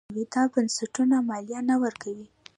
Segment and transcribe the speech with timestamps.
[0.33, 2.25] دا بنسټونه مالیه نه ورکوي.